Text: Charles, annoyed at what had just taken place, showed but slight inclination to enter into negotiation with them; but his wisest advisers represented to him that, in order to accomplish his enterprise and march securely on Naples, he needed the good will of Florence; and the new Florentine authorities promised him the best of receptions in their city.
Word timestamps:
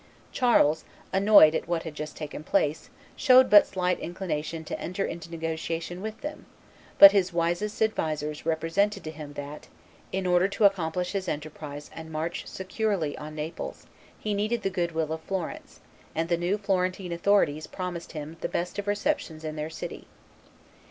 Charles, 0.31 0.83
annoyed 1.13 1.53
at 1.53 1.67
what 1.67 1.83
had 1.83 1.93
just 1.93 2.17
taken 2.17 2.43
place, 2.43 2.89
showed 3.15 3.51
but 3.51 3.67
slight 3.67 3.99
inclination 3.99 4.63
to 4.63 4.79
enter 4.79 5.05
into 5.05 5.29
negotiation 5.29 6.01
with 6.01 6.21
them; 6.21 6.47
but 6.97 7.11
his 7.11 7.31
wisest 7.31 7.83
advisers 7.83 8.43
represented 8.43 9.03
to 9.03 9.11
him 9.11 9.33
that, 9.33 9.67
in 10.11 10.25
order 10.25 10.47
to 10.47 10.63
accomplish 10.65 11.11
his 11.11 11.27
enterprise 11.27 11.91
and 11.93 12.11
march 12.11 12.47
securely 12.47 13.15
on 13.19 13.35
Naples, 13.35 13.85
he 14.17 14.33
needed 14.33 14.63
the 14.63 14.71
good 14.71 14.91
will 14.93 15.13
of 15.13 15.21
Florence; 15.21 15.81
and 16.15 16.29
the 16.29 16.35
new 16.37 16.57
Florentine 16.57 17.11
authorities 17.11 17.67
promised 17.67 18.13
him 18.13 18.37
the 18.41 18.49
best 18.49 18.79
of 18.79 18.87
receptions 18.87 19.43
in 19.43 19.55
their 19.55 19.69
city. 19.69 20.07